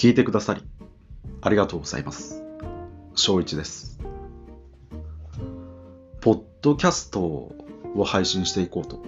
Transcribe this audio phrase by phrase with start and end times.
[0.00, 0.62] 聞いてくださり、
[1.42, 2.42] ありがとうございます。
[3.14, 4.00] 翔一です。
[6.22, 7.54] ポッドキャストを
[8.06, 8.98] 配信していこうと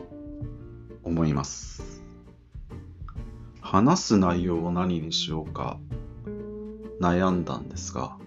[1.02, 2.02] 思います。
[3.62, 5.78] 話す内容を何にしようか
[7.00, 8.18] 悩んだんですが、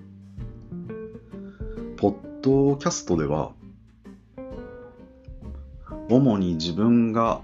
[1.98, 3.52] ポッドキャストでは、
[6.10, 7.42] 主に自分が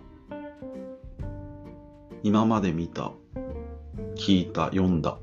[2.24, 3.12] 今まで見た、
[4.16, 5.18] 聞いた、読んだ、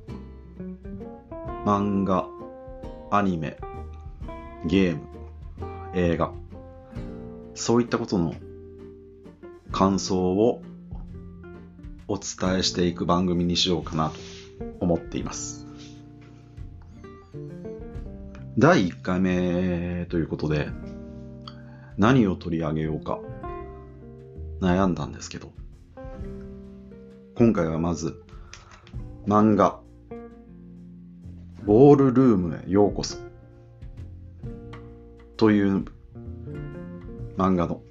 [1.64, 2.28] 漫画、
[3.10, 3.58] アニメ、
[4.66, 5.02] ゲーム、
[5.94, 6.32] 映画、
[7.54, 8.34] そういったことの
[9.72, 10.62] 感想を
[12.06, 14.16] お伝えしていく番組にしようかなと
[14.80, 15.66] 思っています。
[18.56, 20.68] 第1回目ということで、
[21.96, 23.20] 何を取り上げようか
[24.60, 25.52] 悩んだんですけど、
[27.36, 28.22] 今回はまず
[29.28, 29.78] 漫画
[31.66, 33.18] 「ボールルームへようこそ」
[35.36, 35.84] という
[37.36, 37.82] 漫画の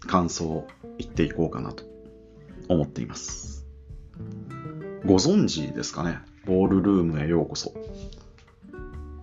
[0.00, 0.66] 感想を
[0.98, 1.84] 言っていこうかなと
[2.68, 3.64] 思っています。
[5.06, 6.18] ご存知ですかね？
[6.46, 7.72] ボールルームへようこそ。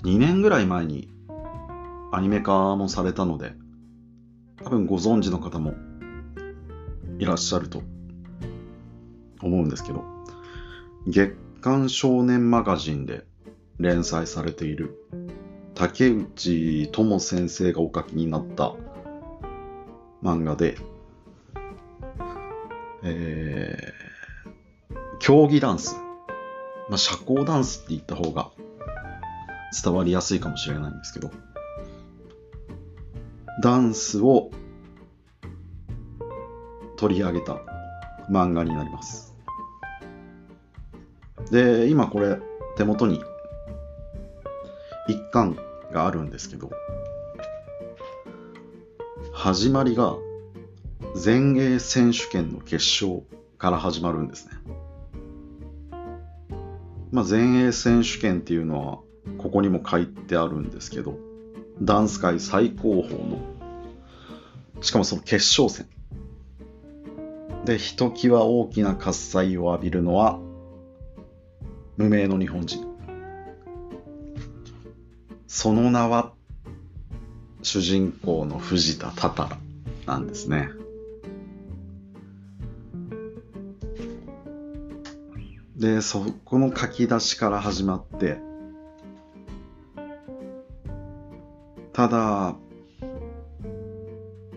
[0.03, 1.09] 2年ぐらい前に
[2.13, 3.51] アニメ化もされたので
[4.63, 5.73] 多分ご存知の方も
[7.19, 7.83] いらっしゃると
[9.41, 10.16] 思うんですけど。
[11.09, 13.23] 月刊少年マガジンで
[13.79, 15.07] 連載されている
[15.73, 18.73] 竹内智先生がお書きになった
[20.21, 20.77] 漫画で、
[23.03, 25.95] えー、競技ダンス、
[26.89, 28.51] まあ、社交ダンスって言った方が
[29.81, 31.31] 伝わりやすいかもしれないんですけど、
[33.63, 34.51] ダンスを
[36.97, 37.61] 取り上げた
[38.29, 39.26] 漫画になります。
[41.51, 42.39] で、今これ
[42.75, 43.21] 手元に
[45.07, 45.57] 一巻
[45.91, 46.69] があるんですけど、
[49.31, 50.17] 始まりが
[51.15, 53.23] 全英選手権の決勝
[53.57, 54.53] から始まるんですね。
[57.11, 58.99] まあ、全英選手権っていうのは
[59.37, 61.17] ここにも書いてあるんですけど、
[61.81, 63.39] ダンス界最高峰の、
[64.81, 65.87] しかもその決勝戦。
[67.65, 70.39] で、ひときわ大きな喝采を浴びるのは、
[71.97, 72.85] 無名の日本人。
[75.47, 76.33] その名は、
[77.63, 79.57] 主人公の藤田多々
[80.05, 80.69] なんですね。
[85.75, 88.37] で、そこの書き出しから始まって、
[91.93, 92.55] ただ、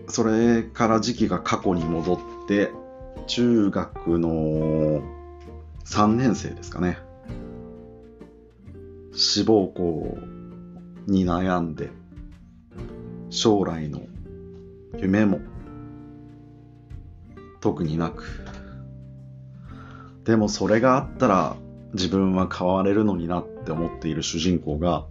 [0.07, 2.71] それから時期が過去に戻って、
[3.25, 5.01] 中学の
[5.85, 6.99] 3年生ですかね。
[9.21, 10.17] 志望校
[11.05, 11.91] に悩んで、
[13.29, 14.01] 将来の
[14.97, 15.39] 夢も
[17.59, 18.23] 特になく、
[20.23, 21.55] でもそれがあったら
[21.93, 25.05] 自分は変われるのになって思っている主人公が、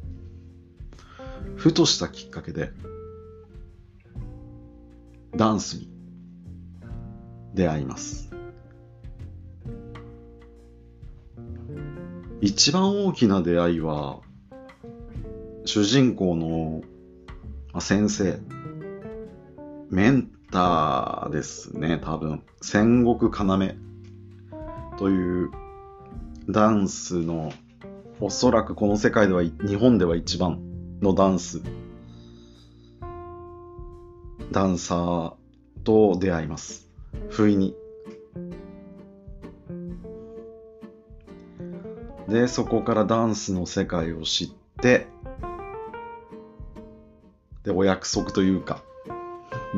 [1.54, 2.72] ふとしたきっかけで、
[5.36, 5.88] ダンスに
[7.54, 8.39] 出会います。
[12.42, 14.20] 一番大きな出会いは、
[15.66, 16.80] 主人公の
[17.80, 18.38] 先生、
[19.90, 22.42] メンターですね、多分。
[22.62, 25.50] 戦国要という
[26.48, 27.52] ダンスの、
[28.20, 30.60] おそらくこの世界では、日本では一番
[31.02, 31.60] のダンス、
[34.50, 35.34] ダンサー
[35.84, 36.88] と出会います。
[37.28, 37.79] 不意に。
[42.30, 45.08] で、そこからダンスの世界を知って、
[47.64, 48.82] で、お約束というか、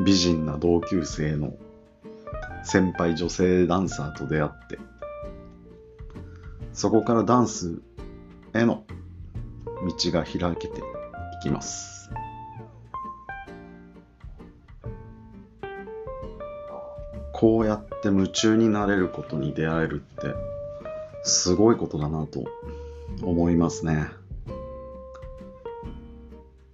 [0.05, 1.53] 美人な同級生の
[2.63, 4.77] 先輩女性ダンサーと出会って、
[6.73, 7.81] そこからダンス
[8.53, 8.83] への
[9.65, 10.83] 道が開けてい
[11.41, 12.11] きます。
[17.33, 20.53] こうやって夢中になれることに出会えるって、
[21.23, 22.43] すごいことだなと
[23.21, 24.07] 思いますね。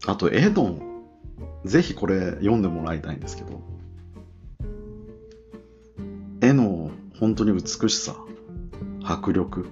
[0.08, 0.80] あと、絵の、
[1.66, 3.62] ぜひこれ読んでもらいたいんですけど、
[6.42, 8.16] 絵の本当に美しさ、
[9.04, 9.68] 迫力、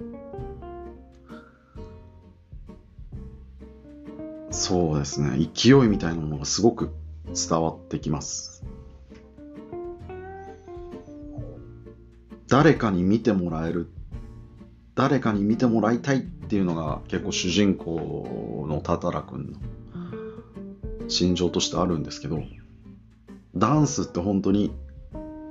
[4.50, 6.90] そうですね、勢いみたいなものがすごく
[7.34, 8.64] 伝わってきます。
[12.48, 13.88] 誰かに見てもらえる
[14.98, 22.42] 誰かに見てもらいたいっていうのが結構主人公のタタラ君の心情としてあるんですけど
[23.54, 24.74] ダンスって本当に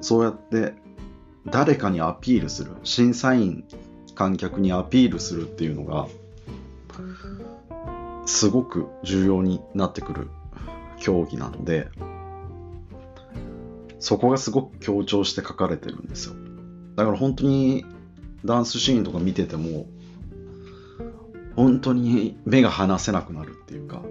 [0.02, 0.74] そうやって
[1.46, 3.64] 誰かにアピールする審査員
[4.16, 6.10] 観客にアピールするっていうのが
[8.26, 10.28] すごく重要になってくる
[11.00, 11.88] 競技なので
[14.00, 16.36] そこがすごく強調して書かれてるんですよ。
[16.98, 17.86] だから本当に
[18.48, 19.86] ダンスシーンとか見てても
[21.56, 24.02] 本当に目が離せなくなるっていうか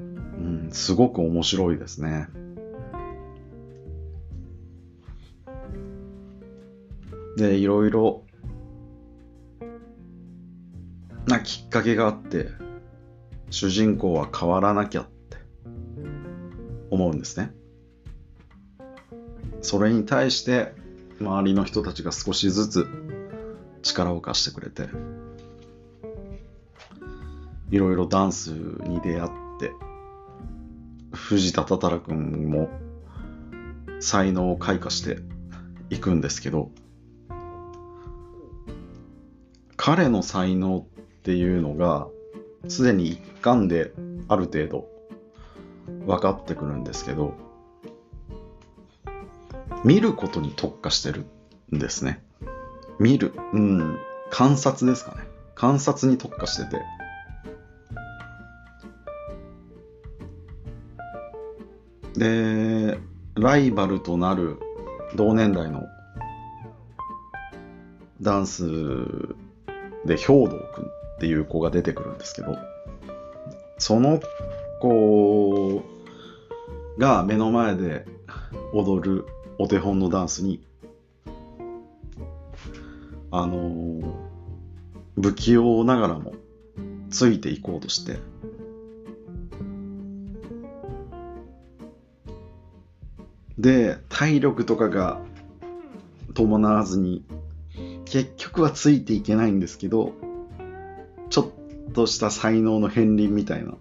[0.00, 0.04] う
[0.40, 2.28] んすごく面白いですね。
[7.36, 8.24] でいろいろ
[11.26, 12.48] なきっかけがあって
[13.50, 15.38] 主人公は変わらなきゃって
[16.90, 17.52] 思うんですね。
[19.60, 20.77] それに対して
[21.20, 22.86] 周りの人たちが少しずつ
[23.82, 24.88] 力を貸してくれて
[27.70, 29.72] いろいろダンスに出会って
[31.12, 32.68] 藤田多々君も
[34.00, 35.18] 才能を開花して
[35.90, 36.70] いくんですけど
[39.76, 42.08] 彼の才能っていうのが
[42.68, 43.92] すでに一貫で
[44.28, 44.88] ある程度
[46.06, 47.34] 分かってくるんですけど
[49.84, 51.24] 見ることに特化してる
[51.74, 52.22] んですね。
[52.98, 53.32] 見る。
[53.52, 53.98] うん。
[54.30, 55.22] 観察ですかね。
[55.54, 56.82] 観察に特化してて。
[62.16, 62.98] で
[63.36, 64.58] ライバルとなる
[65.14, 65.84] 同年代の
[68.20, 68.66] ダンス
[70.04, 72.58] で兵道くんっていう子が出てくるんですけど
[73.78, 74.20] その
[74.80, 75.82] 子
[76.98, 78.04] が目の前で
[78.72, 79.26] 踊る
[79.58, 80.64] お手本のダンスに
[83.30, 84.14] あのー、
[85.20, 86.34] 不器用ながらも
[87.10, 88.18] ついていこうとして
[93.58, 95.20] で体力とかが
[96.34, 97.24] 伴わずに
[98.04, 100.12] 結局はついていけないんですけど
[101.28, 101.52] ちょ
[101.88, 103.74] っとした才能の片鱗みたいな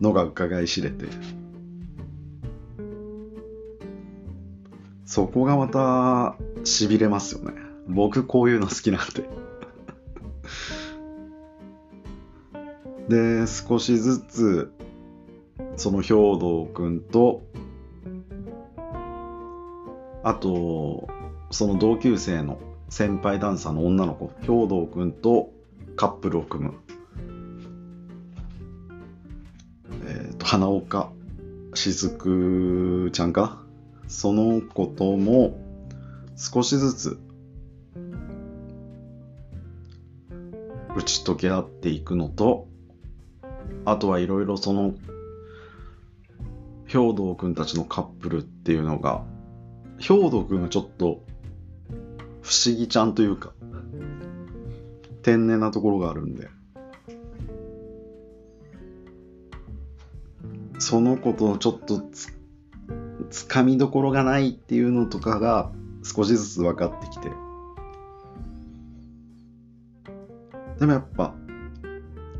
[0.00, 1.06] のが伺い知れて
[5.04, 7.52] そこがまたしびれますよね。
[7.86, 9.28] 僕こういうの好きなんで。
[13.42, 14.72] で少しずつ
[15.76, 17.42] その兵道くんと
[20.22, 21.06] あと
[21.50, 22.58] その同級生の
[22.88, 25.50] 先輩ダンサーの女の子兵道くんと
[25.96, 26.74] カップルを組む、
[30.06, 31.10] えーと、花岡
[31.74, 33.63] 雫ちゃんか
[34.08, 35.58] その子とも
[36.36, 37.18] 少しずつ
[40.96, 42.68] 打ち解け合っていくのと
[43.84, 44.94] あとはいろいろその
[46.86, 49.24] 兵道くんたちのカップルっていうのが
[49.98, 51.24] 兵道くんがちょっと
[52.42, 53.52] 不思議ちゃんというか
[55.22, 56.48] 天然なところがあるんで
[60.78, 62.32] その子とちょっとつ
[63.30, 65.70] つかみどころがないっていうのとかが
[66.02, 67.30] 少しずつ分かってきて。
[70.78, 71.34] でもやっぱ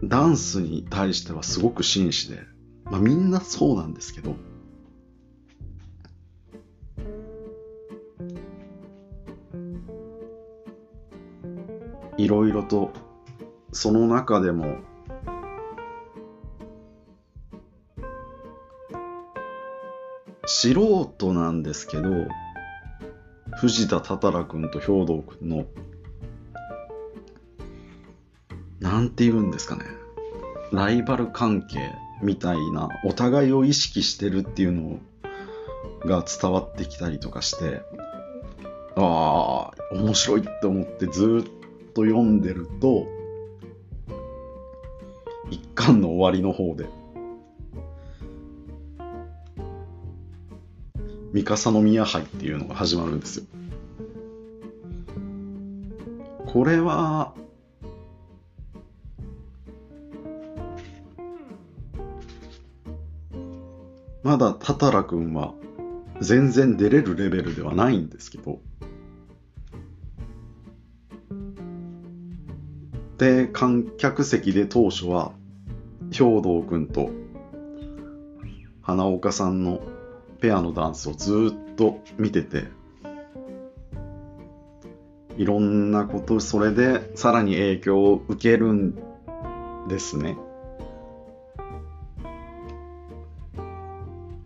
[0.03, 2.43] ダンスに対してはすごく真摯で、
[2.85, 4.35] まあ、みんなそうなんですけど
[12.17, 12.91] いろいろと
[13.73, 14.79] その中でも
[20.47, 22.09] 素人なんですけど
[23.57, 25.67] 藤田多々君と兵道君の
[28.81, 29.85] なんて言うんですかね。
[30.71, 34.99] ライバル関係みたいなお互いを意識してるっていうの
[36.05, 37.83] が伝わってきたりとかして
[38.97, 43.07] ああ面白いって思ってずっと読んでると、
[45.51, 46.87] 一巻の終わりの方で、
[51.35, 53.45] 三笠宮杯っていうのが始まるんですよ。
[56.47, 57.35] これは、
[64.23, 65.55] まだタタラ君は
[66.21, 68.61] 全然出れるレベルではないんですけど、
[73.19, 75.33] で、観客席で当初は、
[76.13, 77.11] 兵道くんと
[78.83, 79.81] 花岡さんの
[80.45, 82.65] ペアのダンスをずっと見てて、
[85.39, 88.95] いろんなこと、それでさらに影響を受けるん
[89.89, 90.37] ですね。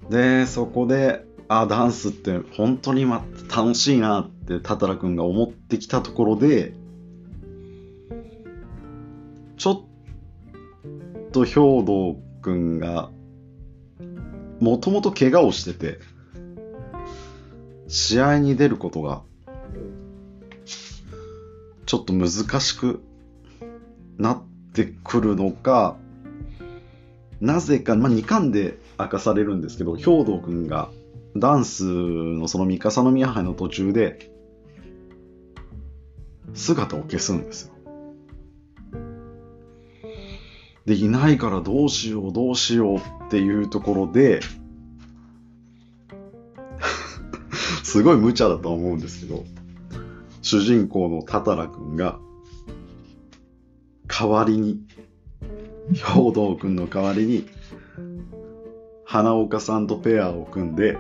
[0.08, 3.24] で、そこで、あ、ダンスって本当にま
[3.54, 6.74] 楽しいなってタタラくんが思ってきたところで、
[9.56, 13.10] ちょっと兵道くんが、
[14.60, 15.98] もともと怪我をしてて、
[17.86, 19.22] 試合に出ることが、
[21.86, 22.28] ちょっと難
[22.60, 23.02] しく
[24.18, 24.42] なっ
[24.74, 25.96] てくるのか、
[27.40, 30.90] なぜか、まあ、2巻で明かされるんですけど、兵道くんが
[31.36, 34.30] ダンスのその三笠宮杯の途中で、
[36.54, 37.77] 姿を消すんですよ。
[40.88, 44.40] で、いないからどうしようどうしようっていうところで、
[47.84, 49.44] すごい無茶だと思うんですけど、
[50.40, 52.18] 主人公のタタラくんが、
[54.06, 54.80] 代わりに、
[55.92, 57.46] 兵道くんの代わりに、
[59.04, 60.96] 花岡さんとペアを組んで、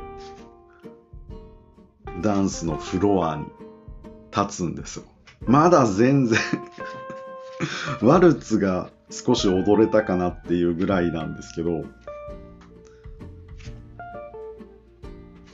[2.20, 3.46] ダンスのフロアに
[4.36, 5.04] 立つんですよ。
[5.46, 6.38] まだ全然
[8.02, 11.84] ワルツが少し踊れたかなっていうぐらいなんですけど、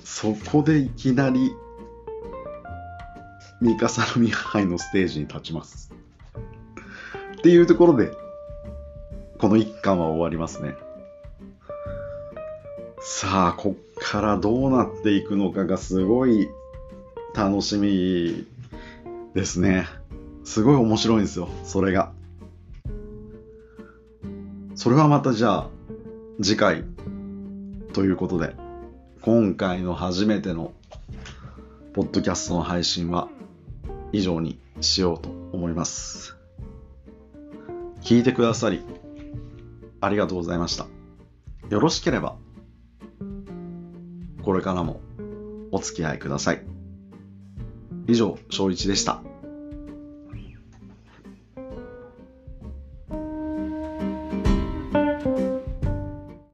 [0.02, 1.52] そこでいきなり、
[3.60, 5.92] 三笠宮杯のステージに立ちます。
[7.38, 8.10] っていうところで、
[9.38, 10.76] この一巻は終わりますね。
[13.00, 16.48] さあ、こっからどうなっていくのかがすごい
[17.34, 18.46] 楽しみ
[19.34, 19.86] ですね。
[20.44, 22.12] すごい面白いんですよ、それが。
[24.84, 25.70] それはまたじゃあ、
[26.42, 26.84] 次回
[27.94, 28.54] ということで、
[29.22, 30.74] 今回の初めての
[31.94, 33.30] ポッドキャストの配信は
[34.12, 36.36] 以上にしようと思います。
[38.02, 38.84] 聞いてくださり、
[40.02, 40.86] ありがとうございました。
[41.70, 42.36] よろしければ、
[44.42, 45.00] これからも
[45.72, 46.62] お付き合いください。
[48.06, 49.22] 以上、正一でした。